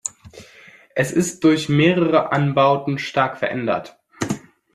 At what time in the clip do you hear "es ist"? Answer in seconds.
0.95-1.43